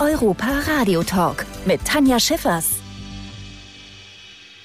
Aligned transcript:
Europa 0.00 0.46
Radio 0.66 1.02
Talk 1.02 1.46
mit 1.66 1.84
Tanja 1.84 2.18
Schiffers. 2.18 2.73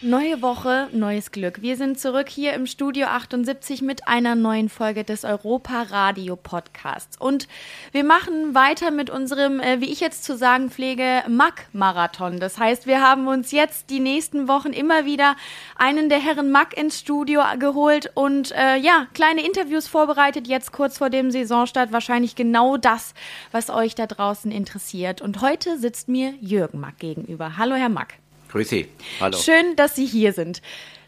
Neue 0.01 0.41
Woche, 0.41 0.87
neues 0.93 1.31
Glück. 1.31 1.61
Wir 1.61 1.75
sind 1.75 1.99
zurück 1.99 2.29
hier 2.29 2.53
im 2.53 2.67
Studio 2.67 3.07
78 3.07 3.81
mit 3.81 4.07
einer 4.07 4.33
neuen 4.33 4.69
Folge 4.69 5.03
des 5.03 5.25
Europa 5.25 5.81
Radio 5.89 6.37
Podcasts. 6.37 7.17
Und 7.19 7.49
wir 7.91 8.05
machen 8.05 8.55
weiter 8.55 8.91
mit 8.91 9.09
unserem, 9.09 9.59
äh, 9.59 9.81
wie 9.81 9.91
ich 9.91 9.99
jetzt 9.99 10.23
zu 10.23 10.37
sagen 10.37 10.69
pflege, 10.69 11.23
Mack-Marathon. 11.27 12.39
Das 12.39 12.57
heißt, 12.57 12.87
wir 12.87 13.01
haben 13.01 13.27
uns 13.27 13.51
jetzt 13.51 13.89
die 13.89 13.99
nächsten 13.99 14.47
Wochen 14.47 14.71
immer 14.71 15.03
wieder 15.03 15.35
einen 15.75 16.07
der 16.07 16.19
Herren 16.19 16.49
Mack 16.49 16.77
ins 16.77 16.97
Studio 16.97 17.41
geholt 17.59 18.09
und 18.13 18.53
äh, 18.53 18.77
ja, 18.77 19.07
kleine 19.13 19.45
Interviews 19.45 19.89
vorbereitet, 19.89 20.47
jetzt 20.47 20.71
kurz 20.71 20.97
vor 20.97 21.09
dem 21.09 21.29
Saisonstart. 21.29 21.91
Wahrscheinlich 21.91 22.37
genau 22.37 22.77
das, 22.77 23.13
was 23.51 23.69
euch 23.69 23.95
da 23.95 24.07
draußen 24.07 24.49
interessiert. 24.49 25.21
Und 25.21 25.41
heute 25.41 25.77
sitzt 25.77 26.07
mir 26.07 26.35
Jürgen 26.39 26.79
Mack 26.79 26.99
gegenüber. 26.99 27.57
Hallo, 27.57 27.75
Herr 27.75 27.89
Mack. 27.89 28.13
Grüß 28.49 28.69
Sie. 28.69 28.87
Hallo. 29.19 29.37
Schön, 29.37 29.75
dass 29.75 29.95
Sie 29.95 30.05
hier 30.05 30.33
sind. 30.33 30.61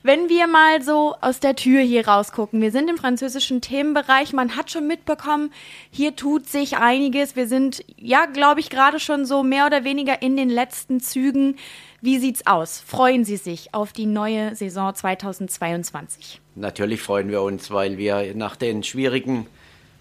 Wenn 0.03 0.29
wir 0.29 0.47
mal 0.47 0.81
so 0.81 1.15
aus 1.21 1.39
der 1.39 1.55
Tür 1.55 1.81
hier 1.81 2.07
rausgucken, 2.07 2.59
wir 2.59 2.71
sind 2.71 2.89
im 2.89 2.97
französischen 2.97 3.61
Themenbereich, 3.61 4.33
man 4.33 4.55
hat 4.55 4.71
schon 4.71 4.87
mitbekommen, 4.87 5.51
hier 5.91 6.15
tut 6.15 6.47
sich 6.47 6.77
einiges. 6.77 7.35
Wir 7.35 7.47
sind, 7.47 7.83
ja, 7.97 8.25
glaube 8.25 8.61
ich, 8.61 8.71
gerade 8.71 8.99
schon 8.99 9.25
so 9.25 9.43
mehr 9.43 9.67
oder 9.67 9.83
weniger 9.83 10.23
in 10.23 10.37
den 10.37 10.49
letzten 10.49 11.01
Zügen. 11.01 11.55
Wie 12.01 12.17
sieht's 12.17 12.47
aus? 12.47 12.79
Freuen 12.79 13.25
Sie 13.25 13.37
sich 13.37 13.75
auf 13.75 13.93
die 13.93 14.07
neue 14.07 14.55
Saison 14.55 14.93
2022? 14.95 16.41
Natürlich 16.55 17.01
freuen 17.03 17.29
wir 17.29 17.43
uns, 17.43 17.69
weil 17.69 17.99
wir 17.99 18.33
nach 18.33 18.55
den 18.55 18.81
schwierigen 18.81 19.45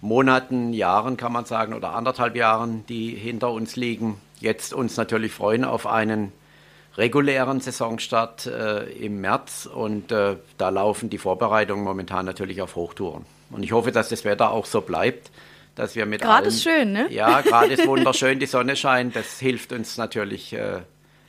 Monaten, 0.01 0.73
Jahren 0.73 1.19
kann 1.19 1.33
man 1.33 1.45
sagen, 1.45 1.75
oder 1.75 1.95
anderthalb 1.95 2.37
Jahren, 2.37 2.87
die 2.89 3.11
hinter 3.15 3.53
uns 3.53 3.77
liegen, 3.77 4.19
jetzt 4.41 4.73
uns 4.73 4.97
natürlich 4.97 5.33
freuen 5.33 5.65
auf 5.65 5.87
einen 5.87 6.33
regulären 6.97 7.61
Saisonstart 7.61 8.47
äh, 8.47 8.85
im 8.93 9.21
März 9.21 9.67
und 9.67 10.13
äh, 10.13 10.37
da 10.59 10.69
laufen 10.69 11.11
die 11.11 11.19
Vorbereitungen 11.19 11.85
momentan 11.85 12.27
natürlich 12.27 12.63
auf 12.63 12.77
Hochtouren. 12.77 13.25
Und 13.51 13.63
ich 13.63 13.73
hoffe, 13.73 13.93
dass 13.93 14.09
das 14.09 14.25
Wetter 14.25 14.51
auch 14.51 14.67
so 14.67 14.81
bleibt, 14.81 15.31
dass 15.75 15.95
wir 15.95 16.07
mit 16.07 16.21
Gerade 16.21 16.49
ist 16.49 16.63
schön, 16.63 16.93
ne? 16.93 17.07
Ja, 17.11 17.41
gerade 17.41 17.73
ist 17.73 17.87
wunderschön, 17.87 18.39
die 18.39 18.47
Sonne 18.47 18.77
scheint, 18.77 19.17
das 19.17 19.39
hilft 19.39 19.73
uns 19.73 19.97
natürlich 19.97 20.53
äh, 20.53 20.81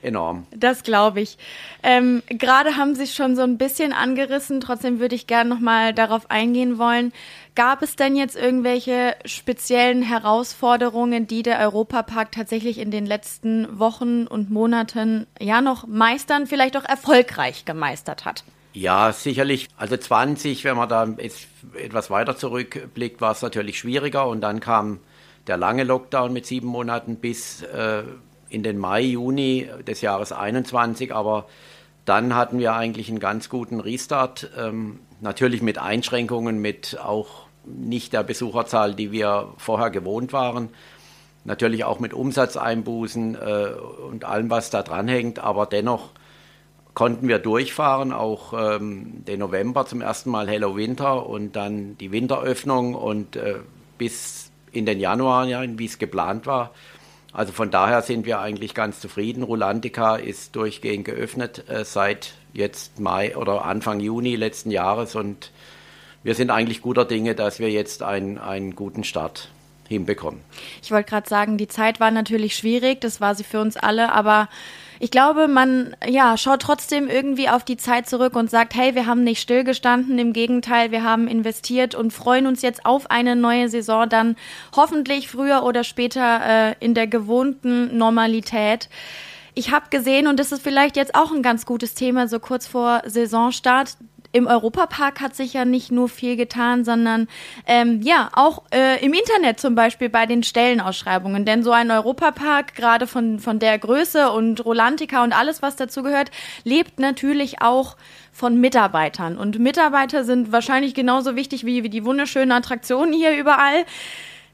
enorm. 0.03 0.45
Das 0.55 0.83
glaube 0.83 1.21
ich. 1.21 1.37
Ähm, 1.83 2.23
Gerade 2.29 2.77
haben 2.77 2.95
Sie 2.95 3.03
es 3.03 3.15
schon 3.15 3.35
so 3.35 3.41
ein 3.41 3.57
bisschen 3.57 3.93
angerissen, 3.93 4.61
trotzdem 4.61 4.99
würde 4.99 5.15
ich 5.15 5.27
gerne 5.27 5.49
nochmal 5.49 5.93
darauf 5.93 6.29
eingehen 6.29 6.77
wollen. 6.77 7.13
Gab 7.55 7.81
es 7.81 7.95
denn 7.95 8.15
jetzt 8.15 8.37
irgendwelche 8.37 9.15
speziellen 9.25 10.01
Herausforderungen, 10.03 11.27
die 11.27 11.43
der 11.43 11.59
Europapark 11.59 12.31
tatsächlich 12.31 12.77
in 12.77 12.91
den 12.91 13.05
letzten 13.05 13.79
Wochen 13.79 14.25
und 14.27 14.49
Monaten 14.49 15.27
ja 15.39 15.61
noch 15.61 15.85
meistern, 15.85 16.47
vielleicht 16.47 16.77
auch 16.77 16.85
erfolgreich 16.85 17.65
gemeistert 17.65 18.25
hat? 18.25 18.43
Ja, 18.73 19.11
sicherlich. 19.11 19.67
Also 19.75 19.97
20, 19.97 20.63
wenn 20.63 20.77
man 20.77 20.87
da 20.87 21.05
jetzt 21.17 21.47
etwas 21.75 22.09
weiter 22.09 22.37
zurückblickt, 22.37 23.19
war 23.19 23.33
es 23.33 23.41
natürlich 23.41 23.79
schwieriger 23.79 24.27
und 24.27 24.41
dann 24.41 24.61
kam 24.61 24.99
der 25.47 25.57
lange 25.57 25.83
Lockdown 25.83 26.31
mit 26.31 26.45
sieben 26.45 26.67
Monaten 26.67 27.17
bis 27.17 27.63
äh, 27.63 28.03
in 28.51 28.63
den 28.63 28.77
Mai, 28.77 29.01
Juni 29.01 29.67
des 29.87 30.01
Jahres 30.01 30.31
21, 30.31 31.13
aber 31.13 31.47
dann 32.05 32.35
hatten 32.35 32.59
wir 32.59 32.73
eigentlich 32.73 33.09
einen 33.09 33.19
ganz 33.19 33.49
guten 33.49 33.79
Restart, 33.79 34.51
ähm, 34.57 34.99
natürlich 35.21 35.61
mit 35.61 35.77
Einschränkungen, 35.77 36.59
mit 36.59 36.99
auch 36.99 37.47
nicht 37.63 38.13
der 38.13 38.23
Besucherzahl, 38.23 38.95
die 38.95 39.11
wir 39.11 39.53
vorher 39.57 39.89
gewohnt 39.89 40.33
waren, 40.33 40.69
natürlich 41.43 41.83
auch 41.83 41.99
mit 41.99 42.13
Umsatzeinbußen 42.13 43.35
äh, 43.35 43.69
und 44.09 44.25
allem, 44.25 44.49
was 44.49 44.69
da 44.69 44.83
dranhängt, 44.83 45.39
aber 45.39 45.65
dennoch 45.65 46.09
konnten 46.93 47.27
wir 47.27 47.39
durchfahren, 47.39 48.11
auch 48.11 48.53
ähm, 48.53 49.23
den 49.25 49.39
November 49.39 49.85
zum 49.85 50.01
ersten 50.01 50.29
Mal 50.29 50.49
Hello 50.49 50.75
Winter 50.75 51.25
und 51.25 51.55
dann 51.55 51.97
die 51.97 52.11
Winteröffnung 52.11 52.95
und 52.95 53.35
äh, 53.37 53.59
bis 53.97 54.51
in 54.71 54.85
den 54.85 54.99
Januar, 54.99 55.45
ja, 55.45 55.63
wie 55.65 55.85
es 55.85 55.99
geplant 55.99 56.45
war. 56.47 56.71
Also 57.33 57.53
von 57.53 57.71
daher 57.71 58.01
sind 58.01 58.25
wir 58.25 58.39
eigentlich 58.39 58.73
ganz 58.73 58.99
zufrieden. 58.99 59.43
Rulantica 59.43 60.15
ist 60.17 60.55
durchgehend 60.55 61.05
geöffnet 61.05 61.69
äh, 61.69 61.85
seit 61.85 62.33
jetzt 62.53 62.99
Mai 62.99 63.37
oder 63.37 63.65
Anfang 63.65 63.99
Juni 63.99 64.35
letzten 64.35 64.71
Jahres 64.71 65.15
und 65.15 65.51
wir 66.23 66.35
sind 66.35 66.51
eigentlich 66.51 66.81
guter 66.81 67.05
Dinge, 67.05 67.33
dass 67.33 67.59
wir 67.59 67.71
jetzt 67.71 68.03
einen, 68.03 68.37
einen 68.37 68.75
guten 68.75 69.03
Start 69.03 69.49
hinbekommen. 69.87 70.41
Ich 70.83 70.91
wollte 70.91 71.09
gerade 71.09 71.27
sagen, 71.27 71.57
die 71.57 71.67
Zeit 71.67 71.99
war 71.99 72.11
natürlich 72.11 72.55
schwierig, 72.55 73.01
das 73.01 73.21
war 73.21 73.33
sie 73.35 73.43
für 73.43 73.59
uns 73.59 73.77
alle, 73.77 74.11
aber 74.11 74.47
ich 75.03 75.09
glaube, 75.09 75.47
man 75.47 75.95
ja, 76.07 76.37
schaut 76.37 76.61
trotzdem 76.61 77.09
irgendwie 77.09 77.49
auf 77.49 77.63
die 77.63 77.75
Zeit 77.75 78.07
zurück 78.07 78.35
und 78.35 78.51
sagt, 78.51 78.75
hey, 78.75 78.93
wir 78.93 79.07
haben 79.07 79.23
nicht 79.23 79.41
stillgestanden, 79.41 80.19
im 80.19 80.31
Gegenteil, 80.31 80.91
wir 80.91 81.03
haben 81.03 81.27
investiert 81.27 81.95
und 81.95 82.13
freuen 82.13 82.45
uns 82.45 82.61
jetzt 82.61 82.85
auf 82.85 83.09
eine 83.09 83.35
neue 83.35 83.67
Saison 83.67 84.07
dann 84.07 84.35
hoffentlich 84.75 85.27
früher 85.27 85.63
oder 85.63 85.83
später 85.83 86.41
äh, 86.45 86.75
in 86.79 86.93
der 86.93 87.07
gewohnten 87.07 87.97
Normalität. 87.97 88.89
Ich 89.55 89.71
habe 89.71 89.87
gesehen, 89.89 90.27
und 90.27 90.39
das 90.39 90.51
ist 90.51 90.61
vielleicht 90.61 90.95
jetzt 90.95 91.15
auch 91.15 91.31
ein 91.31 91.41
ganz 91.41 91.65
gutes 91.65 91.95
Thema, 91.95 92.27
so 92.27 92.39
kurz 92.39 92.67
vor 92.67 93.01
Saisonstart, 93.03 93.97
im 94.31 94.47
Europapark 94.47 95.19
hat 95.19 95.35
sich 95.35 95.53
ja 95.53 95.65
nicht 95.65 95.91
nur 95.91 96.07
viel 96.07 96.35
getan, 96.37 96.85
sondern 96.85 97.27
ähm, 97.65 98.01
ja, 98.01 98.29
auch 98.33 98.63
äh, 98.73 99.03
im 99.03 99.13
Internet 99.13 99.59
zum 99.59 99.75
Beispiel 99.75 100.09
bei 100.09 100.25
den 100.25 100.43
Stellenausschreibungen. 100.43 101.45
Denn 101.45 101.63
so 101.63 101.71
ein 101.71 101.91
Europapark, 101.91 102.75
gerade 102.75 103.07
von, 103.07 103.39
von 103.39 103.59
der 103.59 103.77
Größe 103.77 104.31
und 104.31 104.63
Rolantica 104.63 105.23
und 105.23 105.33
alles, 105.33 105.61
was 105.61 105.75
dazu 105.75 106.03
gehört, 106.03 106.31
lebt 106.63 106.99
natürlich 106.99 107.61
auch 107.61 107.97
von 108.31 108.59
Mitarbeitern. 108.59 109.37
Und 109.37 109.59
Mitarbeiter 109.59 110.23
sind 110.23 110.51
wahrscheinlich 110.51 110.93
genauso 110.93 111.35
wichtig 111.35 111.65
wie, 111.65 111.83
wie 111.83 111.89
die 111.89 112.05
wunderschönen 112.05 112.51
Attraktionen 112.51 113.13
hier 113.13 113.37
überall. 113.37 113.85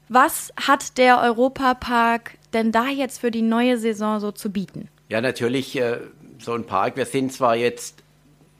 Was 0.08 0.52
hat 0.60 0.98
der 0.98 1.20
Europapark 1.20 2.32
denn 2.52 2.72
da 2.72 2.88
jetzt 2.88 3.20
für 3.20 3.30
die 3.30 3.42
neue 3.42 3.78
Saison 3.78 4.20
so 4.20 4.32
zu 4.32 4.50
bieten? 4.50 4.88
Ja, 5.08 5.20
natürlich 5.20 5.78
äh, 5.78 5.98
so 6.38 6.54
ein 6.54 6.64
Park. 6.64 6.96
Wir 6.96 7.06
sind 7.06 7.32
zwar 7.32 7.56
jetzt 7.56 8.02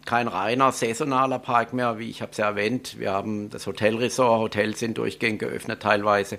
kein 0.09 0.27
reiner 0.27 0.73
saisonaler 0.73 1.39
Park 1.39 1.75
mehr, 1.75 1.99
wie 1.99 2.09
ich 2.09 2.23
habe 2.23 2.33
es 2.33 2.39
ja 2.39 2.47
erwähnt. 2.47 2.99
Wir 2.99 3.13
haben 3.13 3.51
das 3.51 3.67
Hotelresort, 3.67 4.41
Hotels 4.41 4.79
sind 4.79 4.97
durchgehend 4.97 5.39
geöffnet 5.39 5.83
teilweise. 5.83 6.39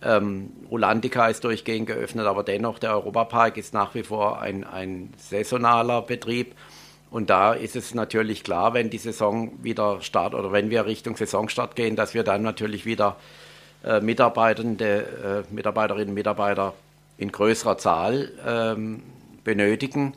Ähm, 0.00 0.52
Rulantica 0.70 1.26
ist 1.26 1.42
durchgehend 1.42 1.88
geöffnet, 1.88 2.26
aber 2.26 2.44
dennoch 2.44 2.78
der 2.78 2.92
Europapark 2.92 3.56
ist 3.56 3.74
nach 3.74 3.96
wie 3.96 4.04
vor 4.04 4.40
ein, 4.40 4.62
ein 4.62 5.12
saisonaler 5.18 6.02
Betrieb. 6.02 6.54
Und 7.10 7.30
da 7.30 7.52
ist 7.52 7.74
es 7.74 7.94
natürlich 7.94 8.44
klar, 8.44 8.74
wenn 8.74 8.90
die 8.90 8.98
Saison 8.98 9.50
wieder 9.60 10.00
startet 10.02 10.38
oder 10.38 10.52
wenn 10.52 10.70
wir 10.70 10.86
Richtung 10.86 11.16
Saisonstart 11.16 11.74
gehen, 11.74 11.96
dass 11.96 12.14
wir 12.14 12.22
dann 12.22 12.42
natürlich 12.42 12.86
wieder 12.86 13.16
äh, 13.82 14.00
Mitarbeitende, 14.00 15.44
äh, 15.50 15.52
Mitarbeiterinnen 15.52 16.10
und 16.10 16.14
Mitarbeiter 16.14 16.74
in 17.18 17.32
größerer 17.32 17.76
Zahl 17.76 18.30
ähm, 18.46 19.02
benötigen 19.42 20.14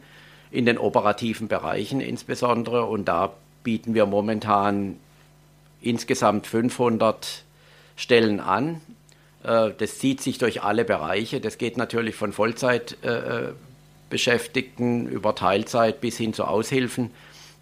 in 0.54 0.66
den 0.68 0.78
operativen 0.78 1.48
Bereichen 1.48 2.00
insbesondere. 2.00 2.86
Und 2.86 3.06
da 3.06 3.34
bieten 3.64 3.96
wir 3.96 4.06
momentan 4.06 5.00
insgesamt 5.82 6.46
500 6.46 7.44
Stellen 7.96 8.40
an. 8.40 8.80
Äh, 9.44 9.72
das 9.76 9.98
zieht 9.98 10.22
sich 10.22 10.38
durch 10.38 10.62
alle 10.62 10.86
Bereiche. 10.86 11.42
Das 11.42 11.58
geht 11.58 11.76
natürlich 11.76 12.14
von 12.16 12.34
Vollzeitbeschäftigten 12.34 15.08
über 15.08 15.34
Teilzeit 15.34 16.02
bis 16.02 16.18
hin 16.18 16.36
zu 16.36 16.46
Aushilfen. 16.46 17.10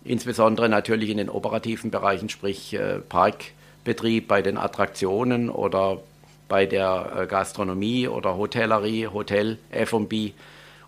Insbesondere 0.03 0.68
natürlich 0.68 1.12
in 1.12 1.18
den 1.18 1.29
operativen 1.29 1.91
Bereichen, 1.91 2.28
sprich 2.28 2.73
äh, 2.73 3.00
Parkbetrieb 3.00 4.28
bei 4.28 4.41
den 4.41 4.58
Attraktionen 4.58 5.50
oder 5.50 6.02
bei 6.50 6.66
der 6.66 7.14
äh, 7.16 7.26
Gastronomie 7.28 8.09
oder 8.09 8.35
Hotellerie, 8.35 9.08
Hotel, 9.08 9.59
F&B 9.70 10.34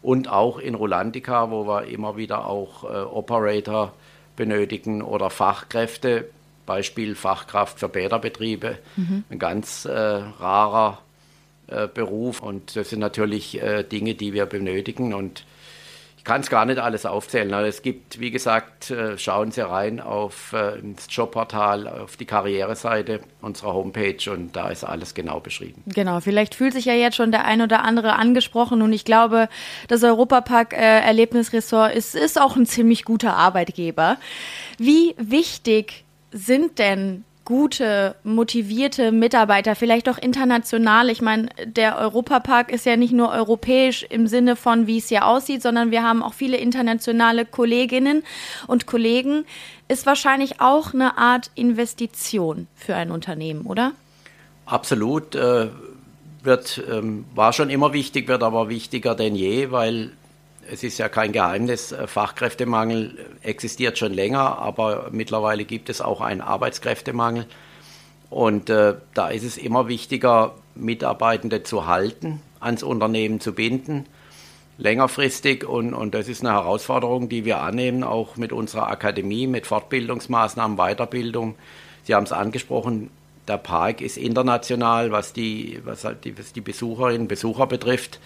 und 0.04 0.30
auch 0.30 0.60
in 0.60 0.76
Rolantica, 0.76 1.50
wo 1.50 1.66
wir 1.66 1.86
immer 1.86 2.18
wieder 2.18 2.46
auch 2.46 2.84
äh, 2.84 2.88
Operator 2.88 3.94
benötigen 4.36 5.02
oder 5.02 5.30
Fachkräfte, 5.30 6.30
Beispiel 6.66 7.16
Fachkraft 7.16 7.80
für 7.80 7.90
Bäderbetriebe, 7.90 8.78
mhm. 8.96 9.24
ein 9.30 9.40
ganz 9.40 9.86
äh, 9.86 9.92
rarer 9.92 11.00
äh, 11.68 11.88
Beruf 11.88 12.42
und 12.42 12.76
das 12.76 12.90
sind 12.90 13.00
natürlich 13.00 13.62
äh, 13.62 13.84
Dinge, 13.84 14.16
die 14.16 14.34
wir 14.34 14.46
benötigen 14.46 15.14
und 15.14 15.46
ich 16.24 16.26
kann 16.26 16.40
es 16.40 16.50
gar 16.50 16.66
nicht 16.66 16.80
alles 16.80 17.06
aufzählen. 17.06 17.54
Also 17.54 17.68
es 17.68 17.82
gibt, 17.82 18.18
wie 18.18 18.32
gesagt, 18.32 18.92
äh, 18.92 19.18
schauen 19.18 19.52
Sie 19.52 19.60
rein 19.60 20.00
auf 20.00 20.54
äh, 20.54 20.80
ins 20.80 21.08
Jobportal, 21.10 21.86
auf 21.86 22.16
die 22.16 22.24
Karriereseite 22.24 23.20
unserer 23.42 23.74
Homepage 23.74 24.32
und 24.32 24.56
da 24.56 24.70
ist 24.70 24.86
alles 24.86 25.16
genau 25.16 25.42
beschrieben. 25.42 25.84
Genau, 25.86 26.22
vielleicht 26.22 26.56
fühlt 26.56 26.72
sich 26.72 26.86
ja 26.86 26.94
jetzt 26.94 27.18
schon 27.18 27.34
der 27.34 27.44
ein 27.44 27.62
oder 27.62 27.84
andere 27.84 28.14
angesprochen 28.14 28.82
und 28.82 28.94
ich 28.94 29.04
glaube, 29.04 29.50
das 29.90 30.02
Europapark 30.02 30.72
äh, 30.72 31.02
Erlebnisressort 31.02 31.94
ist, 31.94 32.16
ist 32.16 32.40
auch 32.40 32.56
ein 32.56 32.66
ziemlich 32.66 33.04
guter 33.04 33.36
Arbeitgeber. 33.36 34.16
Wie 34.78 35.16
wichtig 35.18 36.06
sind 36.32 36.80
denn 36.80 37.26
gute, 37.46 38.16
motivierte 38.24 39.12
Mitarbeiter, 39.12 39.76
vielleicht 39.76 40.08
auch 40.08 40.18
international. 40.18 41.10
Ich 41.10 41.22
meine, 41.22 41.50
der 41.66 41.98
Europapark 41.98 42.72
ist 42.72 42.86
ja 42.86 42.96
nicht 42.96 43.14
nur 43.14 43.30
europäisch 43.30 44.04
im 44.04 44.28
Sinne 44.28 44.56
von, 44.56 44.88
wie 44.88 44.98
es 44.98 45.10
hier 45.10 45.26
aussieht, 45.26 45.62
sondern 45.62 45.92
wir 45.92 46.04
haben 46.04 46.24
auch 46.24 46.34
viele 46.34 46.58
internationale 46.58 47.46
Kolleginnen 47.46 48.24
und 48.68 48.86
Kollegen. 48.86 49.46
Ist 49.88 50.06
wahrscheinlich 50.06 50.62
auch 50.62 50.94
eine 50.94 51.18
Art 51.18 51.52
Investition 51.56 52.68
für 52.76 52.96
ein 52.96 53.12
Unternehmen, 53.12 53.66
oder? 53.66 53.92
Absolut. 54.66 55.36
Äh, 55.36 55.68
wird, 56.44 56.82
ähm, 56.92 57.26
war 57.36 57.54
schon 57.54 57.70
immer 57.70 57.94
wichtig, 57.94 58.28
wird 58.28 58.44
aber 58.44 58.70
wichtiger 58.70 59.16
denn 59.16 59.36
je, 59.36 59.72
weil 59.72 60.12
es 60.72 60.84
ist 60.84 60.98
ja 60.98 61.10
kein 61.10 61.32
Geheimnis, 61.32 61.92
äh, 61.92 62.08
Fachkräftemangel 62.08 63.18
existiert 63.42 63.98
schon 63.98 64.14
länger, 64.14 64.58
aber 64.60 65.10
mittlerweile 65.12 65.66
gibt 65.66 65.90
es 65.90 66.02
auch 66.02 66.22
einen 66.22 66.42
Arbeitskräftemangel. 66.42 67.46
Und 68.30 68.70
äh, 68.70 68.96
da 69.14 69.30
ist 69.30 69.44
es 69.44 69.58
immer 69.58 69.88
wichtiger, 69.88 70.56
Mitarbeitende 70.76 71.64
zu 71.64 71.86
halten, 71.86 72.42
ans 72.60 72.82
Unternehmen 72.82 73.40
zu 73.40 73.54
binden, 73.54 74.08
längerfristig. 74.78 75.68
Und, 75.68 75.94
und 75.94 76.16
das 76.16 76.28
ist 76.28 76.44
eine 76.44 76.54
Herausforderung, 76.54 77.30
die 77.30 77.46
wir 77.46 77.62
annehmen, 77.62 78.04
auch 78.04 78.36
mit 78.36 78.52
unserer 78.52 78.88
Akademie, 78.88 79.46
mit 79.46 79.68
Fortbildungsmaßnahmen, 79.68 80.78
Weiterbildung. 80.78 81.56
Sie 82.04 82.16
haben 82.16 82.24
es 82.24 82.32
angesprochen, 82.32 83.12
der 83.48 83.58
Park 83.58 84.02
ist 84.02 84.18
international, 84.18 85.12
was 85.12 85.34
die, 85.34 85.80
was 85.84 86.06
halt 86.06 86.26
die, 86.26 86.38
was 86.38 86.54
die 86.54 86.62
Besucherinnen 86.62 87.24
und 87.24 87.28
Besucher 87.28 87.68
betrifft. 87.68 88.20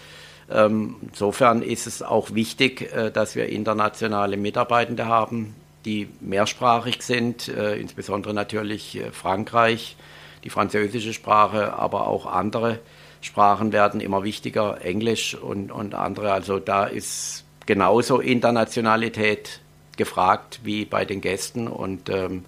Ähm, 0.50 0.96
insofern 1.02 1.62
ist 1.62 1.86
es 1.86 2.02
auch 2.02 2.34
wichtig, 2.34 2.92
äh, 2.92 3.10
dass 3.10 3.36
wir 3.36 3.48
internationale 3.48 4.36
Mitarbeitende 4.36 5.06
haben, 5.06 5.54
die 5.84 6.08
mehrsprachig 6.20 7.02
sind, 7.02 7.48
äh, 7.48 7.76
insbesondere 7.76 8.34
natürlich 8.34 8.96
äh, 8.96 9.10
Frankreich, 9.10 9.96
die 10.44 10.50
französische 10.50 11.12
Sprache, 11.12 11.74
aber 11.74 12.06
auch 12.06 12.26
andere 12.26 12.78
Sprachen 13.20 13.72
werden 13.72 14.00
immer 14.00 14.22
wichtiger, 14.22 14.80
Englisch 14.82 15.34
und, 15.34 15.70
und 15.72 15.94
andere. 15.94 16.32
Also 16.32 16.58
da 16.58 16.84
ist 16.84 17.44
genauso 17.66 18.20
Internationalität 18.20 19.60
gefragt 19.96 20.60
wie 20.62 20.84
bei 20.84 21.04
den 21.04 21.20
Gästen 21.20 21.68
und 21.68 22.08
ähm, 22.08 22.44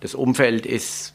das 0.00 0.14
Umfeld 0.14 0.66
ist 0.66 1.13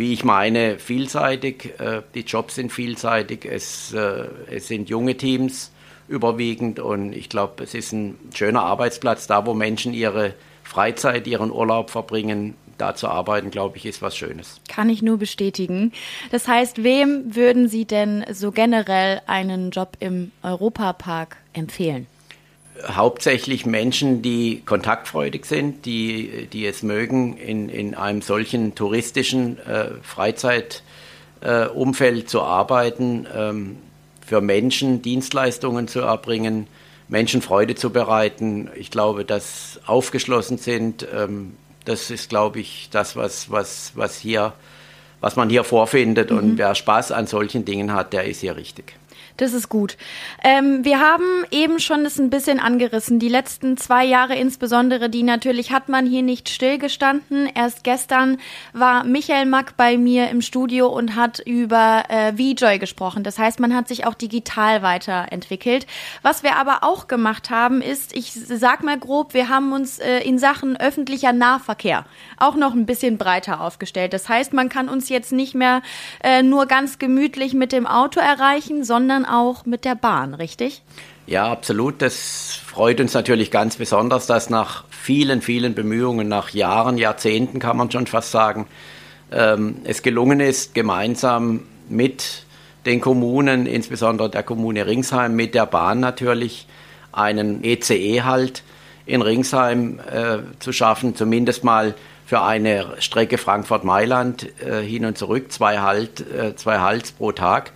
wie 0.00 0.12
ich 0.12 0.24
meine, 0.24 0.78
vielseitig. 0.78 1.78
Äh, 1.78 2.02
die 2.14 2.20
Jobs 2.22 2.56
sind 2.56 2.72
vielseitig. 2.72 3.44
Es, 3.44 3.92
äh, 3.92 4.26
es 4.50 4.66
sind 4.66 4.88
junge 4.88 5.16
Teams 5.16 5.70
überwiegend 6.08 6.80
und 6.80 7.12
ich 7.12 7.28
glaube, 7.28 7.62
es 7.62 7.74
ist 7.74 7.92
ein 7.92 8.18
schöner 8.34 8.62
Arbeitsplatz, 8.62 9.28
da 9.28 9.46
wo 9.46 9.54
Menschen 9.54 9.94
ihre 9.94 10.34
Freizeit, 10.64 11.28
ihren 11.28 11.52
Urlaub 11.52 11.90
verbringen. 11.90 12.54
Da 12.78 12.94
zu 12.94 13.08
arbeiten, 13.08 13.50
glaube 13.50 13.76
ich, 13.76 13.84
ist 13.84 14.00
was 14.00 14.16
Schönes. 14.16 14.58
Kann 14.66 14.88
ich 14.88 15.02
nur 15.02 15.18
bestätigen. 15.18 15.92
Das 16.30 16.48
heißt, 16.48 16.82
wem 16.82 17.36
würden 17.36 17.68
Sie 17.68 17.84
denn 17.84 18.24
so 18.32 18.52
generell 18.52 19.20
einen 19.26 19.70
Job 19.70 19.98
im 20.00 20.32
Europapark 20.42 21.36
empfehlen? 21.52 22.06
Hauptsächlich 22.88 23.66
Menschen, 23.66 24.22
die 24.22 24.62
kontaktfreudig 24.64 25.44
sind, 25.44 25.84
die, 25.86 26.48
die 26.52 26.66
es 26.66 26.82
mögen, 26.82 27.36
in, 27.36 27.68
in 27.68 27.94
einem 27.94 28.22
solchen 28.22 28.74
touristischen 28.74 29.58
äh, 29.66 29.90
Freizeitumfeld 30.02 32.22
äh, 32.22 32.26
zu 32.26 32.42
arbeiten, 32.42 33.26
ähm, 33.34 33.76
für 34.26 34.40
Menschen 34.40 35.02
Dienstleistungen 35.02 35.88
zu 35.88 36.00
erbringen, 36.00 36.66
Menschen 37.08 37.42
Freude 37.42 37.74
zu 37.74 37.90
bereiten. 37.90 38.70
Ich 38.76 38.90
glaube, 38.90 39.24
dass 39.24 39.80
aufgeschlossen 39.86 40.58
sind, 40.58 41.06
ähm, 41.12 41.54
das 41.84 42.10
ist, 42.10 42.28
glaube 42.28 42.60
ich, 42.60 42.88
das, 42.90 43.16
was, 43.16 43.50
was, 43.50 43.92
was, 43.94 44.18
hier, 44.18 44.52
was 45.20 45.36
man 45.36 45.50
hier 45.50 45.64
vorfindet. 45.64 46.30
Mhm. 46.30 46.38
Und 46.38 46.58
wer 46.58 46.74
Spaß 46.74 47.12
an 47.12 47.26
solchen 47.26 47.64
Dingen 47.64 47.92
hat, 47.92 48.12
der 48.12 48.24
ist 48.24 48.40
hier 48.40 48.56
richtig. 48.56 48.94
Das 49.36 49.52
ist 49.52 49.68
gut. 49.68 49.96
Ähm, 50.44 50.84
wir 50.84 51.00
haben 51.00 51.44
eben 51.50 51.80
schon 51.80 52.04
das 52.04 52.18
ein 52.18 52.30
bisschen 52.30 52.60
angerissen. 52.60 53.18
Die 53.18 53.28
letzten 53.28 53.76
zwei 53.76 54.04
Jahre 54.04 54.36
insbesondere, 54.36 55.08
die 55.08 55.22
natürlich 55.22 55.72
hat 55.72 55.88
man 55.88 56.06
hier 56.06 56.22
nicht 56.22 56.48
stillgestanden. 56.48 57.48
Erst 57.54 57.84
gestern 57.84 58.38
war 58.72 59.04
Michael 59.04 59.46
Mack 59.46 59.76
bei 59.76 59.96
mir 59.96 60.30
im 60.30 60.42
Studio 60.42 60.88
und 60.88 61.16
hat 61.16 61.38
über 61.38 62.04
äh, 62.08 62.32
VJoy 62.32 62.78
gesprochen. 62.78 63.22
Das 63.24 63.38
heißt, 63.38 63.60
man 63.60 63.74
hat 63.74 63.88
sich 63.88 64.06
auch 64.06 64.14
digital 64.14 64.82
weiterentwickelt. 64.82 65.86
Was 66.22 66.42
wir 66.42 66.56
aber 66.56 66.78
auch 66.82 67.08
gemacht 67.08 67.50
haben, 67.50 67.80
ist, 67.80 68.14
ich 68.14 68.32
sag 68.32 68.82
mal 68.82 68.98
grob, 68.98 69.34
wir 69.34 69.48
haben 69.48 69.72
uns 69.72 69.98
äh, 69.98 70.20
in 70.20 70.38
Sachen 70.38 70.76
öffentlicher 70.76 71.32
Nahverkehr 71.32 72.04
auch 72.36 72.56
noch 72.56 72.74
ein 72.74 72.86
bisschen 72.86 73.18
breiter 73.18 73.60
aufgestellt. 73.60 74.12
Das 74.12 74.28
heißt, 74.28 74.52
man 74.52 74.68
kann 74.68 74.88
uns 74.88 75.08
jetzt 75.08 75.32
nicht 75.32 75.54
mehr 75.54 75.82
äh, 76.22 76.42
nur 76.42 76.66
ganz 76.66 76.98
gemütlich 76.98 77.54
mit 77.54 77.72
dem 77.72 77.86
Auto 77.86 78.20
erreichen, 78.20 78.84
sondern 78.84 79.09
auch 79.24 79.66
mit 79.66 79.84
der 79.84 79.94
Bahn, 79.94 80.34
richtig? 80.34 80.82
Ja, 81.26 81.50
absolut. 81.50 82.02
Das 82.02 82.60
freut 82.64 83.00
uns 83.00 83.14
natürlich 83.14 83.50
ganz 83.50 83.76
besonders, 83.76 84.26
dass 84.26 84.50
nach 84.50 84.84
vielen, 84.90 85.42
vielen 85.42 85.74
Bemühungen, 85.74 86.28
nach 86.28 86.50
Jahren, 86.50 86.98
Jahrzehnten 86.98 87.58
kann 87.58 87.76
man 87.76 87.90
schon 87.90 88.06
fast 88.06 88.30
sagen, 88.30 88.66
ähm, 89.30 89.76
es 89.84 90.02
gelungen 90.02 90.40
ist, 90.40 90.74
gemeinsam 90.74 91.60
mit 91.88 92.44
den 92.86 93.00
Kommunen, 93.00 93.66
insbesondere 93.66 94.30
der 94.30 94.42
Kommune 94.42 94.86
Ringsheim, 94.86 95.34
mit 95.34 95.54
der 95.54 95.66
Bahn 95.66 96.00
natürlich, 96.00 96.66
einen 97.12 97.62
ECE-Halt 97.64 98.62
in 99.06 99.22
Ringsheim 99.22 100.00
äh, 100.10 100.38
zu 100.60 100.72
schaffen, 100.72 101.14
zumindest 101.16 101.64
mal 101.64 101.94
für 102.26 102.42
eine 102.42 102.94
Strecke 103.00 103.38
Frankfurt-Mailand 103.38 104.48
äh, 104.62 104.82
hin 104.82 105.04
und 105.04 105.18
zurück, 105.18 105.50
zwei, 105.50 105.80
halt, 105.80 106.20
äh, 106.32 106.54
zwei 106.54 106.78
Halts 106.78 107.10
pro 107.10 107.32
Tag. 107.32 107.72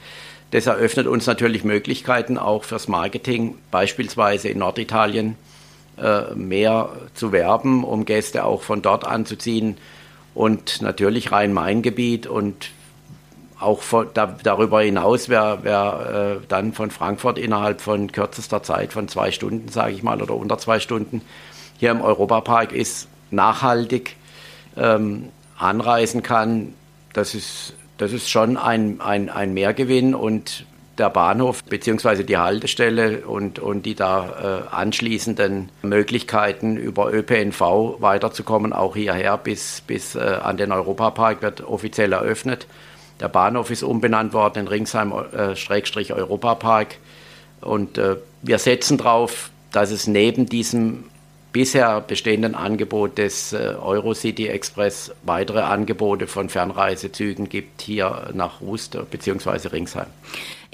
Das 0.55 0.67
eröffnet 0.67 1.09
uns 1.09 1.27
natürlich 1.27 1.65
Möglichkeiten 1.65 2.39
auch 2.39 2.63
fürs 2.63 2.87
Marketing, 2.87 3.59
beispielsweise 3.73 4.49
in 4.49 4.59
Norditalien 4.61 5.35
äh, 6.01 6.33
mehr 6.37 6.91
zu 7.13 7.33
werben, 7.33 7.83
um 7.83 8.05
Gäste 8.05 8.45
auch 8.45 8.63
von 8.63 8.81
dort 8.81 9.05
anzuziehen 9.05 9.77
und 10.33 10.81
natürlich 10.81 11.33
Rhein-Main-Gebiet 11.33 12.29
und 12.29 12.71
auch 13.59 13.83
von, 13.83 14.07
da, 14.15 14.37
darüber 14.45 14.81
hinaus, 14.81 15.29
wer, 15.29 15.59
wer 15.63 16.39
äh, 16.41 16.47
dann 16.47 16.73
von 16.73 16.93
Frankfurt 16.93 17.37
innerhalb 17.37 17.81
von 17.81 18.13
kürzester 18.13 18.63
Zeit, 18.63 18.93
von 18.93 19.09
zwei 19.09 19.33
Stunden, 19.33 19.71
sage 19.71 19.95
ich 19.95 20.05
mal, 20.05 20.23
oder 20.23 20.37
unter 20.37 20.59
zwei 20.59 20.79
Stunden, 20.79 21.23
hier 21.79 21.91
im 21.91 22.01
Europapark 22.01 22.71
ist, 22.71 23.09
nachhaltig 23.33 24.15
ähm, 24.77 25.31
anreisen 25.59 26.23
kann, 26.23 26.75
das 27.13 27.35
ist 27.35 27.75
das 27.99 28.13
ist 28.13 28.29
schon 28.29 28.57
ein, 28.57 29.01
ein, 29.01 29.31
ein 29.31 29.55
Mehrgewinn 29.55 30.15
und 30.15 30.67
der 30.99 31.11
Bahnhof 31.11 31.65
bzw. 31.65 32.23
die 32.23 32.39
Haltestelle 32.39 33.27
und, 33.27 33.59
und 33.59 33.85
die 33.87 33.95
da 33.95 34.67
äh, 34.71 34.75
anschließenden 34.75 35.71
Möglichkeiten 35.83 36.77
über 36.77 37.13
ÖPNV 37.13 38.01
weiterzukommen, 38.01 38.73
auch 38.73 38.95
hierher 38.95 39.37
bis, 39.37 39.83
bis 39.87 40.15
äh, 40.15 40.21
an 40.21 40.57
den 40.57 40.73
Europapark 40.73 41.43
wird 41.43 41.61
offiziell 41.63 42.13
eröffnet. 42.13 42.67
Der 43.21 43.29
Bahnhof 43.29 43.71
ist 43.71 43.83
umbenannt 43.83 44.33
worden 44.33 44.61
in 44.61 44.69
Ringsheim-Europapark 44.69 46.93
äh, 46.93 47.65
und 47.65 47.99
äh, 47.99 48.17
wir 48.43 48.59
setzen 48.59 48.99
darauf, 48.99 49.51
dass 49.73 49.91
es 49.91 50.07
neben 50.07 50.47
diesem 50.47 51.05
bisher 51.55 52.01
bestehenden 52.01 52.57
Angebot 52.57 53.17
des 53.17 53.53
äh, 53.53 53.77
Eurocity 53.81 54.49
Express 54.49 55.13
weitere 55.23 55.61
Angebote 55.61 56.27
von 56.27 56.49
Fernreisezügen 56.49 57.49
gibt 57.49 57.81
hier 57.81 58.31
nach 58.35 58.61
Rust 58.61 58.99
bzw. 59.11 59.69
Ringsheim. 59.69 60.09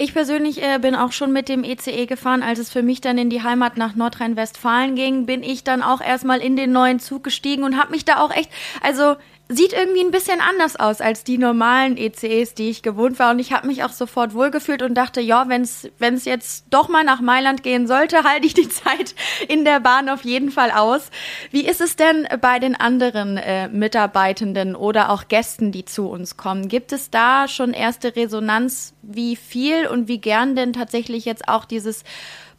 Ich 0.03 0.15
persönlich 0.15 0.63
äh, 0.63 0.79
bin 0.79 0.95
auch 0.95 1.11
schon 1.11 1.31
mit 1.31 1.47
dem 1.47 1.63
ECE 1.63 1.91
e 1.91 2.05
gefahren. 2.07 2.41
Als 2.41 2.57
es 2.57 2.71
für 2.71 2.81
mich 2.81 3.01
dann 3.01 3.19
in 3.19 3.29
die 3.29 3.43
Heimat 3.43 3.77
nach 3.77 3.93
Nordrhein-Westfalen 3.93 4.95
ging, 4.95 5.27
bin 5.27 5.43
ich 5.43 5.63
dann 5.63 5.83
auch 5.83 6.01
erstmal 6.01 6.39
in 6.39 6.55
den 6.55 6.71
neuen 6.71 6.99
Zug 6.99 7.23
gestiegen 7.23 7.63
und 7.63 7.77
habe 7.77 7.91
mich 7.91 8.03
da 8.03 8.17
auch 8.17 8.31
echt, 8.31 8.49
also 8.81 9.17
sieht 9.51 9.73
irgendwie 9.73 10.01
ein 10.01 10.11
bisschen 10.11 10.39
anders 10.39 10.77
aus 10.77 11.01
als 11.01 11.23
die 11.23 11.37
normalen 11.37 11.97
ECEs, 11.97 12.53
die 12.53 12.69
ich 12.69 12.81
gewohnt 12.81 13.19
war. 13.19 13.31
Und 13.31 13.39
ich 13.39 13.51
habe 13.51 13.67
mich 13.67 13.83
auch 13.83 13.91
sofort 13.91 14.33
wohlgefühlt 14.33 14.81
und 14.81 14.93
dachte, 14.95 15.19
ja, 15.21 15.47
wenn 15.49 15.63
es 15.63 16.25
jetzt 16.25 16.65
doch 16.69 16.87
mal 16.87 17.03
nach 17.03 17.21
Mailand 17.21 17.63
gehen 17.63 17.87
sollte, 17.87 18.23
halte 18.23 18.47
ich 18.47 18.53
die 18.53 18.69
Zeit 18.69 19.13
in 19.47 19.65
der 19.65 19.79
Bahn 19.79 20.09
auf 20.09 20.23
jeden 20.23 20.51
Fall 20.51 20.71
aus. 20.71 21.09
Wie 21.51 21.65
ist 21.65 21.81
es 21.81 21.95
denn 21.95 22.27
bei 22.39 22.59
den 22.59 22.75
anderen 22.75 23.37
äh, 23.37 23.67
Mitarbeitenden 23.67 24.75
oder 24.75 25.09
auch 25.09 25.27
Gästen, 25.27 25.71
die 25.71 25.85
zu 25.85 26.09
uns 26.09 26.37
kommen? 26.37 26.67
Gibt 26.67 26.93
es 26.93 27.09
da 27.09 27.47
schon 27.47 27.73
erste 27.73 28.15
Resonanz, 28.15 28.93
wie 29.01 29.35
viel 29.35 29.87
und 29.91 30.07
wie 30.07 30.19
gern 30.19 30.55
denn 30.55 30.73
tatsächlich 30.73 31.25
jetzt 31.25 31.47
auch 31.47 31.65
dieses 31.65 32.03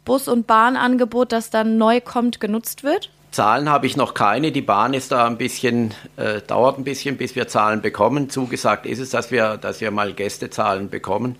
Bus- 0.05 0.27
und 0.27 0.47
Bahnangebot, 0.47 1.31
das 1.31 1.49
dann 1.49 1.77
neu 1.77 2.01
kommt, 2.01 2.39
genutzt 2.39 2.83
wird? 2.83 3.09
Zahlen 3.31 3.69
habe 3.69 3.87
ich 3.87 3.97
noch 3.97 4.13
keine. 4.13 4.51
Die 4.51 4.61
Bahn 4.61 4.93
ist 4.93 5.11
da 5.11 5.25
ein 5.25 5.37
bisschen, 5.37 5.93
äh, 6.17 6.41
dauert 6.41 6.77
ein 6.77 6.83
bisschen, 6.83 7.17
bis 7.17 7.35
wir 7.35 7.47
Zahlen 7.47 7.81
bekommen. 7.81 8.29
Zugesagt 8.29 8.85
ist 8.85 8.99
es, 8.99 9.09
dass 9.09 9.31
wir, 9.31 9.57
dass 9.57 9.81
wir 9.81 9.91
mal 9.91 10.13
Gästezahlen 10.13 10.89
bekommen. 10.89 11.35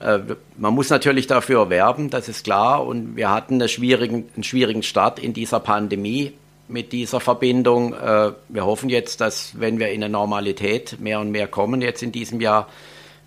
Äh, 0.00 0.18
man 0.58 0.74
muss 0.74 0.90
natürlich 0.90 1.26
dafür 1.26 1.70
werben, 1.70 2.10
das 2.10 2.28
ist 2.28 2.44
klar. 2.44 2.86
Und 2.86 3.16
wir 3.16 3.30
hatten 3.30 3.54
einen 3.54 3.68
schwierigen, 3.68 4.28
einen 4.34 4.44
schwierigen 4.44 4.82
Start 4.82 5.18
in 5.18 5.32
dieser 5.32 5.60
Pandemie 5.60 6.34
mit 6.68 6.92
dieser 6.92 7.20
Verbindung. 7.20 7.94
Äh, 7.94 8.32
wir 8.48 8.66
hoffen 8.66 8.88
jetzt, 8.88 9.20
dass 9.20 9.58
wenn 9.58 9.78
wir 9.78 9.88
in 9.88 10.02
eine 10.04 10.12
Normalität 10.12 11.00
mehr 11.00 11.20
und 11.20 11.30
mehr 11.30 11.46
kommen 11.46 11.80
jetzt 11.80 12.02
in 12.02 12.12
diesem 12.12 12.40
Jahr, 12.40 12.68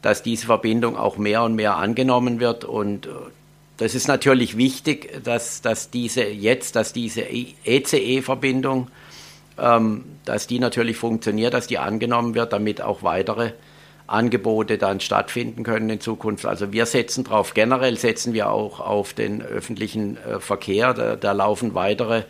dass 0.05 0.21
diese 0.21 0.45
Verbindung 0.45 0.97
auch 0.97 1.17
mehr 1.17 1.41
und 1.41 1.55
mehr 1.55 1.77
angenommen 1.77 2.39
wird. 2.39 2.63
Und 2.63 3.07
äh, 3.07 3.09
das 3.77 3.95
ist 3.95 4.07
natürlich 4.07 4.55
wichtig, 4.55 5.23
dass, 5.23 5.63
dass 5.63 5.89
diese 5.89 6.25
jetzt, 6.25 6.75
dass 6.75 6.93
diese 6.93 7.23
ECE-Verbindung, 7.23 8.91
ähm, 9.57 10.03
dass 10.23 10.45
die 10.45 10.59
natürlich 10.59 10.97
funktioniert, 10.97 11.55
dass 11.55 11.65
die 11.65 11.79
angenommen 11.79 12.35
wird, 12.35 12.53
damit 12.53 12.83
auch 12.83 13.01
weitere 13.01 13.53
Angebote 14.05 14.77
dann 14.77 14.99
stattfinden 14.99 15.63
können 15.63 15.89
in 15.89 15.99
Zukunft. 15.99 16.45
Also 16.45 16.71
wir 16.71 16.85
setzen 16.85 17.23
drauf, 17.23 17.55
generell 17.55 17.97
setzen 17.97 18.33
wir 18.33 18.51
auch 18.51 18.79
auf 18.79 19.13
den 19.13 19.41
öffentlichen 19.41 20.17
äh, 20.17 20.39
Verkehr. 20.39 20.93
Da, 20.93 21.15
da, 21.15 21.31
laufen 21.31 21.73
weitere 21.73 22.25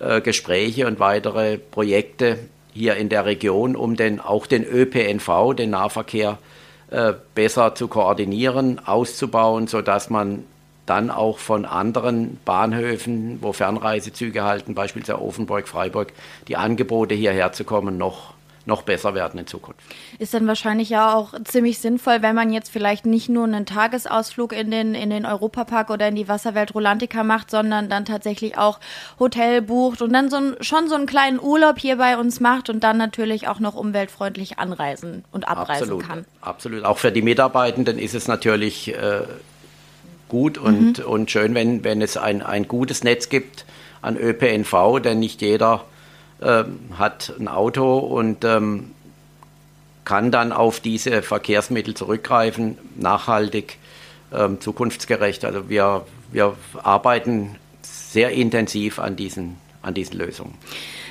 äh, 0.00 0.20
Gespräche 0.20 0.86
und 0.86 1.00
weitere 1.00 1.56
Projekte 1.56 2.40
hier 2.74 2.96
in 2.96 3.08
der 3.08 3.24
Region, 3.24 3.74
um 3.74 3.96
den, 3.96 4.20
auch 4.20 4.46
den 4.46 4.64
ÖPNV, 4.64 5.54
den 5.56 5.70
Nahverkehr, 5.70 6.32
äh, 6.32 6.56
besser 7.34 7.74
zu 7.74 7.88
koordinieren, 7.88 8.80
auszubauen, 8.86 9.66
sodass 9.66 10.08
man 10.08 10.44
dann 10.86 11.10
auch 11.10 11.38
von 11.38 11.64
anderen 11.64 12.38
Bahnhöfen, 12.44 13.38
wo 13.42 13.52
Fernreisezüge 13.52 14.44
halten, 14.44 14.74
beispielsweise 14.74 15.20
Offenburg, 15.20 15.66
Freiburg, 15.66 16.12
die 16.46 16.56
Angebote 16.56 17.14
hierher 17.14 17.52
zu 17.52 17.64
kommen, 17.64 17.98
noch 17.98 18.35
noch 18.66 18.82
besser 18.82 19.14
werden 19.14 19.38
in 19.38 19.46
Zukunft. 19.46 19.80
Ist 20.18 20.34
dann 20.34 20.46
wahrscheinlich 20.46 20.90
ja 20.90 21.14
auch 21.14 21.34
ziemlich 21.44 21.78
sinnvoll, 21.78 22.20
wenn 22.20 22.34
man 22.34 22.52
jetzt 22.52 22.70
vielleicht 22.70 23.06
nicht 23.06 23.28
nur 23.28 23.44
einen 23.44 23.64
Tagesausflug 23.64 24.52
in 24.52 24.70
den, 24.70 24.94
in 24.94 25.10
den 25.10 25.24
Europapark 25.24 25.90
oder 25.90 26.08
in 26.08 26.16
die 26.16 26.28
Wasserwelt 26.28 26.74
Rolantica 26.74 27.22
macht, 27.22 27.50
sondern 27.50 27.88
dann 27.88 28.04
tatsächlich 28.04 28.58
auch 28.58 28.80
Hotel 29.20 29.62
bucht 29.62 30.02
und 30.02 30.12
dann 30.12 30.30
so 30.30 30.36
ein, 30.36 30.56
schon 30.60 30.88
so 30.88 30.96
einen 30.96 31.06
kleinen 31.06 31.40
Urlaub 31.40 31.78
hier 31.78 31.96
bei 31.96 32.18
uns 32.18 32.40
macht 32.40 32.68
und 32.68 32.82
dann 32.82 32.98
natürlich 32.98 33.46
auch 33.46 33.60
noch 33.60 33.76
umweltfreundlich 33.76 34.58
anreisen 34.58 35.24
und 35.30 35.46
abreisen 35.46 35.84
Absolut. 35.84 36.06
kann. 36.06 36.24
Absolut. 36.40 36.84
Auch 36.84 36.98
für 36.98 37.12
die 37.12 37.22
Mitarbeitenden 37.22 37.98
ist 37.98 38.14
es 38.14 38.26
natürlich 38.26 38.92
äh, 38.94 39.22
gut 40.28 40.58
und, 40.58 40.98
mhm. 40.98 41.04
und 41.04 41.30
schön, 41.30 41.54
wenn, 41.54 41.84
wenn 41.84 42.02
es 42.02 42.16
ein, 42.16 42.42
ein 42.42 42.66
gutes 42.66 43.04
Netz 43.04 43.28
gibt 43.28 43.64
an 44.02 44.16
ÖPNV, 44.16 45.00
denn 45.02 45.20
nicht 45.20 45.40
jeder 45.40 45.84
hat 46.40 47.32
ein 47.38 47.48
Auto 47.48 47.98
und 47.98 48.44
ähm, 48.44 48.92
kann 50.04 50.30
dann 50.30 50.52
auf 50.52 50.80
diese 50.80 51.22
Verkehrsmittel 51.22 51.94
zurückgreifen, 51.94 52.78
nachhaltig, 52.96 53.78
ähm, 54.32 54.60
zukunftsgerecht. 54.60 55.44
Also 55.44 55.68
wir, 55.68 56.06
wir 56.30 56.56
arbeiten 56.82 57.56
sehr 57.82 58.30
intensiv 58.30 58.98
an 58.98 59.16
diesen, 59.16 59.56
an 59.86 59.94
diesen 59.94 60.18
Lösungen. 60.18 60.54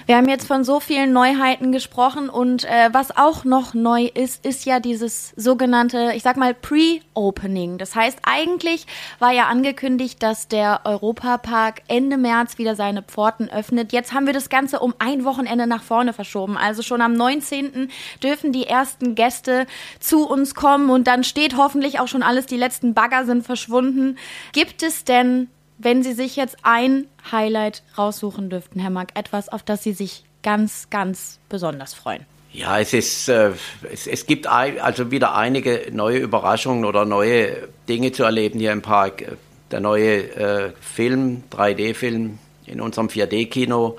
Wir 0.06 0.18
haben 0.18 0.30
jetzt 0.30 0.46
von 0.46 0.64
so 0.64 0.80
vielen 0.80 1.14
Neuheiten 1.14 1.72
gesprochen 1.72 2.30
und 2.30 2.64
äh, 2.66 2.90
was 2.92 3.18
auch 3.18 3.44
noch 3.44 3.74
neu 3.74 4.04
ist, 4.04 4.46
ist 4.46 4.66
ja 4.66 4.80
dieses 4.80 5.34
sogenannte, 5.36 6.12
ich 6.16 6.22
sag 6.22 6.38
mal, 6.38 6.54
Pre-Opening. 6.54 7.80
Das 7.80 7.96
heißt, 7.96 8.20
eigentlich 8.22 8.86
war 9.18 9.32
ja 9.32 9.48
angekündigt, 9.48 10.22
dass 10.22 10.48
der 10.48 10.82
Europapark 10.84 11.82
Ende 11.88 12.18
März 12.18 12.60
wieder 12.60 12.76
seine 12.76 13.02
Pforten 13.02 13.50
öffnet. 13.50 13.94
Jetzt 13.94 14.14
haben 14.14 14.28
wir 14.28 14.34
das 14.34 14.50
Ganze 14.50 14.80
um 14.80 14.94
ein 15.00 15.26
Wochenende 15.26 15.66
nach 15.66 15.82
vorne 15.82 16.14
verschoben. 16.14 16.56
Also 16.56 16.84
schon 16.84 17.02
am 17.02 17.14
19. 17.14 17.90
dürfen 18.22 18.52
die 18.52 18.68
ersten 18.68 19.16
Gäste 19.16 19.66
zu 20.00 20.30
uns 20.30 20.54
kommen 20.54 20.92
und 20.92 21.08
dann 21.08 21.24
steht 21.24 21.58
hoffentlich 21.58 22.00
auch 22.00 22.08
schon 22.08 22.22
alles, 22.22 22.46
die 22.46 22.58
letzten 22.58 22.94
Bagger 22.94 23.26
sind 23.26 23.44
verschwunden. 23.44 24.20
Gibt 24.52 24.84
es 24.84 25.04
denn 25.04 25.50
wenn 25.78 26.04
Sie 26.04 26.14
sich 26.14 26.36
jetzt 26.36 26.58
ein 26.64 27.08
Highlight 27.32 27.84
raussuchen 27.98 28.50
dürften, 28.50 28.80
Herr 28.80 28.90
Mack, 28.90 29.10
etwas, 29.16 29.50
auf 29.50 29.64
das 29.64 29.84
Sie 29.84 29.94
sich 29.94 30.24
ganz, 30.44 30.90
ganz 30.90 31.40
besonders 31.50 31.94
freuen. 31.94 32.26
Ja, 32.54 32.80
es 32.80 32.94
ist, 32.94 33.28
äh, 33.28 33.52
es, 33.92 34.08
es 34.08 34.26
gibt 34.26 34.48
ein, 34.48 34.80
also 34.80 35.12
wieder 35.12 35.36
einige 35.36 35.88
neue 35.92 36.20
Überraschungen 36.20 36.86
oder 36.86 37.04
neue 37.04 37.68
Dinge 37.90 38.14
zu 38.14 38.24
erleben 38.24 38.60
hier 38.60 38.72
im 38.72 38.82
Park. 38.82 39.38
Der 39.72 39.82
neue 39.82 40.36
äh, 40.36 40.72
Film, 40.80 41.44
3D-Film 41.52 42.40
in 42.66 42.82
unserem 42.82 43.08
4D-Kino, 43.08 43.98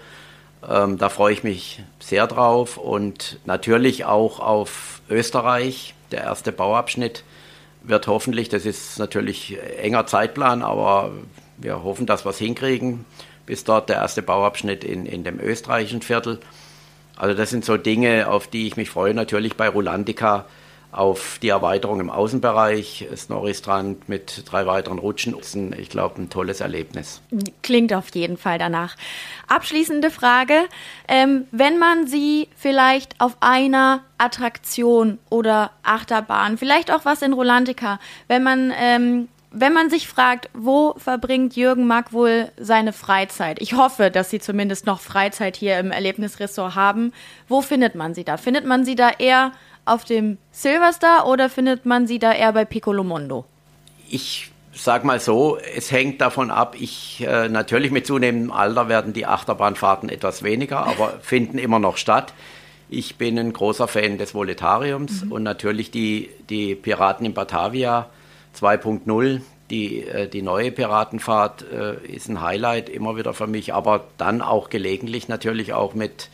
ähm, 0.68 0.96
da 0.96 1.08
freue 1.10 1.34
ich 1.34 1.44
mich 1.44 1.82
sehr 1.98 2.26
drauf 2.26 2.78
und 2.78 3.38
natürlich 3.44 4.04
auch 4.04 4.40
auf 4.40 5.02
Österreich. 5.10 5.94
Der 6.10 6.22
erste 6.22 6.52
Bauabschnitt 6.52 7.24
wird 7.82 8.06
hoffentlich, 8.06 8.48
das 8.48 8.64
ist 8.64 8.98
natürlich 8.98 9.58
enger 9.78 10.06
Zeitplan, 10.06 10.62
aber 10.62 11.12
wir 11.58 11.82
hoffen, 11.82 12.06
dass 12.06 12.24
wir 12.24 12.30
es 12.30 12.38
hinkriegen, 12.38 13.04
bis 13.46 13.64
dort 13.64 13.88
der 13.88 13.96
erste 13.96 14.22
Bauabschnitt 14.22 14.84
in, 14.84 15.06
in 15.06 15.24
dem 15.24 15.40
österreichischen 15.40 16.02
Viertel. 16.02 16.40
Also 17.16 17.34
das 17.34 17.50
sind 17.50 17.64
so 17.64 17.76
Dinge, 17.76 18.28
auf 18.28 18.46
die 18.46 18.66
ich 18.66 18.76
mich 18.76 18.90
freue. 18.90 19.14
Natürlich 19.14 19.56
bei 19.56 19.68
Rulantica 19.68 20.44
auf 20.92 21.38
die 21.42 21.48
Erweiterung 21.48 22.00
im 22.00 22.10
Außenbereich, 22.10 23.06
Snorristrand 23.14 24.08
mit 24.08 24.44
drei 24.46 24.66
weiteren 24.66 24.98
Rutschen. 24.98 25.34
Ich 25.78 25.90
glaube, 25.90 26.22
ein 26.22 26.30
tolles 26.30 26.60
Erlebnis. 26.60 27.20
Klingt 27.62 27.92
auf 27.92 28.14
jeden 28.14 28.38
Fall 28.38 28.58
danach. 28.58 28.96
Abschließende 29.46 30.10
Frage. 30.10 30.54
Ähm, 31.06 31.44
wenn 31.50 31.78
man 31.78 32.06
Sie 32.06 32.48
vielleicht 32.56 33.20
auf 33.20 33.36
einer 33.40 34.04
Attraktion 34.16 35.18
oder 35.28 35.70
Achterbahn, 35.82 36.56
vielleicht 36.56 36.90
auch 36.90 37.04
was 37.04 37.20
in 37.20 37.34
Rolantica, 37.34 38.00
wenn 38.28 38.42
man 38.42 38.72
ähm, 38.78 39.28
wenn 39.58 39.72
man 39.72 39.88
sich 39.88 40.06
fragt, 40.06 40.50
wo 40.52 40.94
verbringt 40.98 41.56
Jürgen 41.56 41.86
Mack 41.86 42.12
wohl 42.12 42.50
seine 42.58 42.92
Freizeit? 42.92 43.60
Ich 43.60 43.72
hoffe, 43.72 44.10
dass 44.10 44.28
Sie 44.28 44.38
zumindest 44.38 44.84
noch 44.84 45.00
Freizeit 45.00 45.56
hier 45.56 45.78
im 45.78 45.90
Erlebnisressort 45.90 46.74
haben. 46.74 47.12
Wo 47.48 47.62
findet 47.62 47.94
man 47.94 48.14
sie 48.14 48.22
da? 48.22 48.36
Findet 48.36 48.66
man 48.66 48.84
sie 48.84 48.96
da 48.96 49.10
eher 49.18 49.52
auf 49.86 50.04
dem 50.04 50.36
Silverstar 50.52 51.26
oder 51.26 51.48
findet 51.48 51.86
man 51.86 52.06
sie 52.06 52.18
da 52.18 52.32
eher 52.32 52.52
bei 52.52 52.66
Piccolo 52.66 53.02
Mondo? 53.02 53.46
Ich 54.10 54.50
sag 54.74 55.04
mal 55.04 55.20
so, 55.20 55.56
es 55.74 55.90
hängt 55.90 56.20
davon 56.20 56.50
ab. 56.50 56.76
Ich 56.78 57.24
äh, 57.26 57.48
natürlich 57.48 57.90
mit 57.90 58.06
zunehmendem 58.06 58.52
Alter 58.52 58.90
werden 58.90 59.14
die 59.14 59.24
Achterbahnfahrten 59.24 60.10
etwas 60.10 60.42
weniger, 60.42 60.86
aber 60.86 61.14
finden 61.22 61.56
immer 61.56 61.78
noch 61.78 61.96
statt. 61.96 62.34
Ich 62.90 63.16
bin 63.16 63.38
ein 63.38 63.54
großer 63.54 63.88
Fan 63.88 64.18
des 64.18 64.34
Voletariums 64.34 65.24
mhm. 65.24 65.32
und 65.32 65.42
natürlich 65.44 65.90
die, 65.90 66.28
die 66.50 66.74
Piraten 66.74 67.24
in 67.24 67.32
Batavia 67.32 68.10
2.0. 68.58 69.40
Die, 69.70 70.02
äh, 70.02 70.28
die 70.28 70.42
neue 70.42 70.70
Piratenfahrt 70.70 71.64
äh, 71.72 71.96
ist 72.06 72.28
ein 72.28 72.40
Highlight 72.40 72.88
immer 72.88 73.16
wieder 73.16 73.34
für 73.34 73.46
mich, 73.46 73.74
aber 73.74 74.04
dann 74.16 74.40
auch 74.40 74.70
gelegentlich 74.70 75.28
natürlich 75.28 75.72
auch 75.72 75.94
mit, 75.94 76.30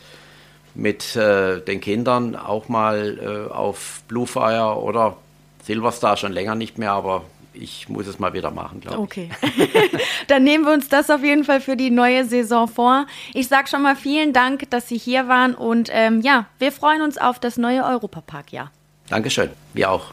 mit 0.75 1.17
äh, 1.17 1.61
den 1.61 1.81
Kindern 1.81 2.37
auch 2.37 2.69
mal 2.69 3.49
auf 3.51 4.03
Bluefire 4.09 4.79
oder 4.79 5.17
Silverstar 5.65 6.17
schon 6.17 6.33
länger 6.33 6.55
nicht 6.55 6.77
mehr, 6.77 6.93
aber 6.93 7.23
ich 7.55 7.89
muss 7.89 8.07
es 8.07 8.19
mal 8.19 8.33
wieder 8.33 8.51
machen, 8.51 8.81
glaube 8.81 8.97
ich. 8.97 9.03
Okay. 9.03 9.31
Dann 10.29 10.45
nehmen 10.45 10.65
wir 10.65 10.73
uns 10.73 10.89
das 10.89 11.11
auf 11.11 11.23
jeden 11.23 11.45
Fall 11.45 11.61
für 11.61 11.77
die 11.77 11.91
neue 11.91 12.25
Saison 12.25 12.69
vor. 12.69 13.07
Ich 13.35 13.49
sage 13.49 13.69
schon 13.69 13.83
mal 13.83 13.97
vielen 13.97 14.33
Dank, 14.33 14.71
dass 14.71 14.89
Sie 14.89 14.99
hier 14.99 15.29
waren 15.29 15.55
und 15.55 15.89
ähm, 15.93 16.21
ja, 16.23 16.47
wir 16.59 16.73
freuen 16.73 17.03
uns 17.03 17.19
auf 17.19 17.39
das 17.39 17.57
neue 17.57 17.85
Europapark-Jahr. 17.85 18.71
Dankeschön, 19.09 19.51
wir 19.75 19.91
auch. 19.91 20.13